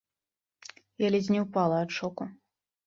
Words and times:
Я 1.05 1.13
ледзь 1.17 1.31
не 1.37 1.41
ўпала 1.45 1.77
ад 1.87 1.91
шоку. 2.01 2.23